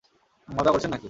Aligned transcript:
মজা 0.47 0.71
করছেন 0.71 0.89
না-কি? 0.89 0.99